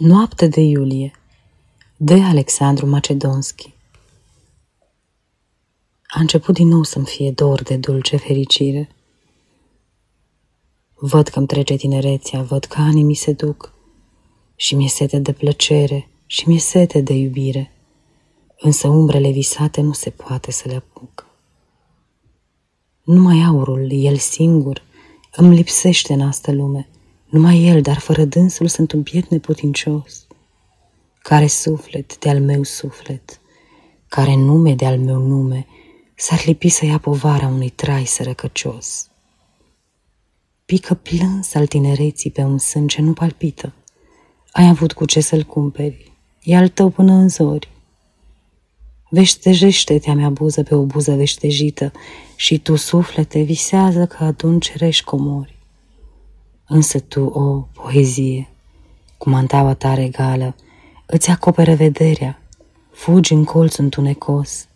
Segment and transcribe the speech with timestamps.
[0.00, 1.12] Noapte de iulie
[1.96, 3.74] de Alexandru Macedonski
[6.06, 8.88] A început din nou să-mi fie dor de dulce fericire.
[10.94, 13.72] Văd că-mi trece tinerețea, văd că anii mi se duc
[14.56, 17.72] și mi-e sete de plăcere și mi-e sete de iubire,
[18.60, 21.26] însă umbrele visate nu se poate să le apuc.
[23.02, 24.82] Numai aurul, el singur,
[25.32, 26.88] îmi lipsește în asta lume–
[27.30, 30.26] numai el, dar fără dânsul sunt un biet neputincios.
[31.22, 33.40] Care suflet de-al meu suflet,
[34.08, 35.66] care nume de-al meu nume,
[36.14, 39.10] s-ar lipi să ia povara unui trai sărăcăcios.
[40.64, 43.72] Pică plâns al tinereții pe un sân ce nu palpită.
[44.52, 46.12] Ai avut cu ce să-l cumperi,
[46.42, 47.68] e al tău până în zori.
[49.10, 51.92] Veștejește-te-a mea buză pe o buză veștejită
[52.36, 55.59] și tu, suflete, visează că adun cerești comori.
[56.72, 58.48] Însă tu, o poezie,
[59.16, 60.54] cu mantaua ta regală,
[61.06, 62.42] îți acoperă vederea,
[62.90, 64.68] fugi în colț întunecos.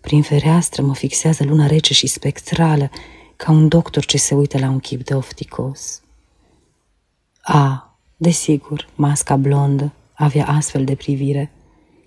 [0.00, 2.90] Prin fereastră mă fixează luna rece și spectrală,
[3.36, 6.02] ca un doctor ce se uită la un chip de ofticos.
[7.42, 11.50] A, desigur, masca blondă avea astfel de privire,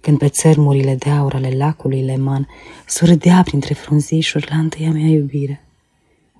[0.01, 2.47] când pe țărmurile de aur ale lacului Leman
[2.87, 5.63] surâdea printre frunzișuri la întâia mea iubire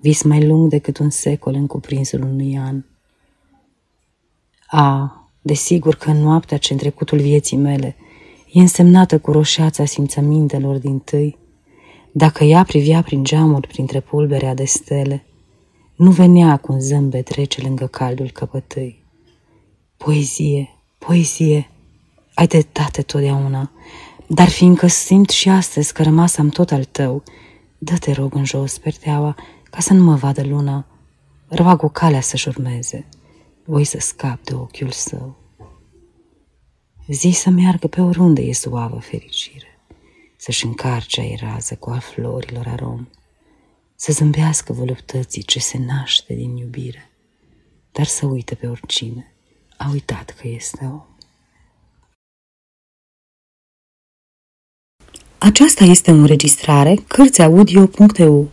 [0.01, 2.83] vis mai lung decât un secol în cuprinsul unui an.
[4.67, 7.95] A, desigur că în noaptea ce în trecutul vieții mele
[8.51, 11.37] e însemnată cu roșeața simțămintelor din tâi,
[12.11, 15.25] dacă ea privea prin geamuri printre pulberea de stele,
[15.95, 19.03] nu venea cu un zâmbet rece lângă caldul căpătâi.
[19.97, 21.69] Poezie, poezie,
[22.33, 23.71] ai dreptate totdeauna,
[24.27, 27.23] dar fiindcă simt și astăzi că rămas am tot al tău,
[27.77, 29.35] dă-te rog în jos, perdeaua,
[29.69, 30.85] ca să nu mă vadă luna,
[31.47, 33.07] roag o calea să-și urmeze,
[33.65, 35.37] voi să scap de ochiul său.
[37.07, 39.79] Zi să meargă pe oriunde e suavă fericire,
[40.37, 43.07] să-și încarce ai rază cu a florilor arom,
[43.95, 47.09] să zâmbească voluptății ce se naște din iubire,
[47.91, 49.33] dar să uite pe oricine,
[49.77, 51.03] a uitat că este om.
[55.37, 58.49] Aceasta este o înregistrare Cărțiaudio.eu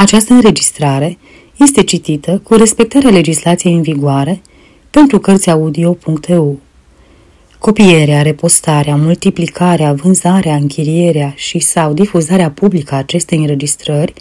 [0.00, 1.18] această înregistrare
[1.56, 4.42] este citită cu respectarea legislației în vigoare
[4.90, 6.58] pentru Cărțiaudio.eu.
[7.58, 14.12] Copierea, repostarea, multiplicarea, vânzarea, închirierea și sau difuzarea publică a acestei înregistrări,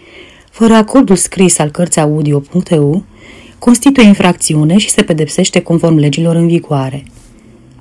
[0.52, 3.04] fără acordul scris al Cărțiaudio.eu,
[3.60, 7.04] constituie infracțiune și se pedepsește conform legilor în vigoare.